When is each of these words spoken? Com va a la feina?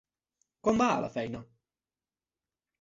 Com 0.67 0.81
va 0.83 0.87
a 0.95 1.03
la 1.05 1.11
feina? 1.19 1.45